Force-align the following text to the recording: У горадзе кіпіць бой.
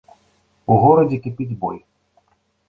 У 0.75 0.77
горадзе 0.83 1.19
кіпіць 1.27 1.57
бой. 1.65 1.77